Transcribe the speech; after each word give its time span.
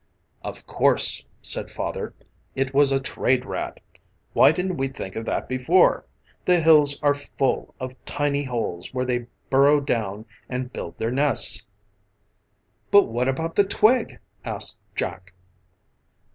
"Of 0.41 0.65
course," 0.65 1.23
said 1.43 1.69
Father, 1.69 2.15
"it 2.55 2.73
was 2.73 2.91
a 2.91 2.99
trade 2.99 3.45
rat. 3.45 3.79
Why 4.33 4.51
didn't 4.51 4.77
we 4.77 4.87
think 4.87 5.15
of 5.15 5.25
that 5.25 5.47
before? 5.47 6.05
The 6.43 6.59
hills 6.59 6.99
are 7.03 7.13
full 7.13 7.75
of 7.79 7.93
tiny 8.03 8.43
holes 8.43 8.91
where 8.95 9.05
they 9.05 9.27
burrow 9.51 9.79
down 9.79 10.25
and 10.49 10.73
build 10.73 10.97
their 10.97 11.11
nests." 11.11 11.67
"But 12.89 13.09
what 13.09 13.27
about 13.27 13.53
the 13.53 13.63
twig?" 13.63 14.17
asked 14.43 14.81
Jack. 14.95 15.35